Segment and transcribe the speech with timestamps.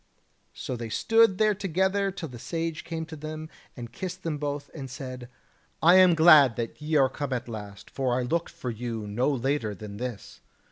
[0.55, 4.39] So they stood there together till the Sage came up to them and kissed them
[4.39, 5.29] both, and said:
[5.79, 9.29] "I am glad that ye are come at last; for I looked for you no
[9.29, 10.41] later than this.